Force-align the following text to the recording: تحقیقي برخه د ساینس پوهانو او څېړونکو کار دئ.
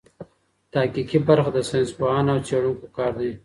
تحقیقي 0.73 1.19
برخه 1.27 1.49
د 1.53 1.57
ساینس 1.69 1.89
پوهانو 1.97 2.31
او 2.35 2.43
څېړونکو 2.47 2.85
کار 2.97 3.11
دئ. 3.19 3.31